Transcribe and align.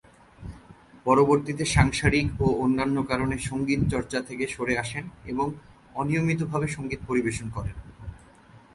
পরবর্তীতে 1.05 1.63
সাংসারিক 1.75 2.27
ও 2.41 2.47
অন্যান্য 2.63 2.97
কারণে 3.03 3.35
সংগীত 3.49 3.81
চর্চা 3.93 4.19
থেকে 4.27 4.45
সরে 4.47 4.73
আসেন 4.77 5.05
ও 5.23 5.47
অনিয়মিতভাবে 5.95 6.67
সংগীত 6.67 7.01
পরিবেশন 7.07 7.47
করেন। 7.49 7.75